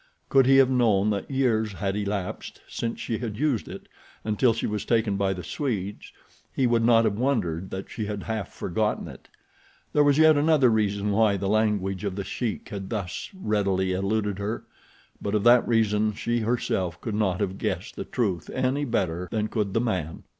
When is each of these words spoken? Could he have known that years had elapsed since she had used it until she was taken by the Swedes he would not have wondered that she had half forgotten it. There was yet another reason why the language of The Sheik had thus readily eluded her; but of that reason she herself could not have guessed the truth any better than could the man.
Could 0.29 0.47
he 0.47 0.57
have 0.57 0.71
known 0.71 1.11
that 1.11 1.29
years 1.29 1.73
had 1.73 1.95
elapsed 1.95 2.59
since 2.67 2.99
she 2.99 3.19
had 3.19 3.37
used 3.37 3.67
it 3.67 3.87
until 4.23 4.51
she 4.51 4.65
was 4.65 4.83
taken 4.83 5.15
by 5.15 5.31
the 5.31 5.43
Swedes 5.43 6.11
he 6.51 6.65
would 6.65 6.83
not 6.83 7.05
have 7.05 7.19
wondered 7.19 7.69
that 7.69 7.87
she 7.87 8.07
had 8.07 8.23
half 8.23 8.51
forgotten 8.51 9.07
it. 9.07 9.27
There 9.93 10.03
was 10.03 10.17
yet 10.17 10.37
another 10.37 10.71
reason 10.71 11.11
why 11.11 11.37
the 11.37 11.47
language 11.47 12.03
of 12.03 12.15
The 12.15 12.23
Sheik 12.23 12.69
had 12.69 12.89
thus 12.89 13.29
readily 13.35 13.91
eluded 13.93 14.39
her; 14.39 14.63
but 15.21 15.35
of 15.35 15.43
that 15.43 15.67
reason 15.67 16.15
she 16.15 16.39
herself 16.39 16.99
could 16.99 17.13
not 17.13 17.39
have 17.39 17.59
guessed 17.59 17.95
the 17.95 18.03
truth 18.03 18.49
any 18.49 18.85
better 18.85 19.27
than 19.29 19.49
could 19.49 19.75
the 19.75 19.81
man. 19.81 20.23